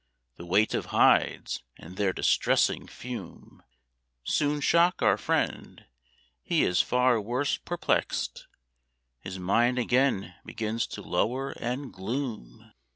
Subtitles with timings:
[0.37, 3.61] The weight of hides, and their distressing fume,
[4.23, 5.85] Soon shock our friend;
[6.41, 8.47] he is far worse perplexed:
[9.19, 12.73] His mind again begins to lower and gloom.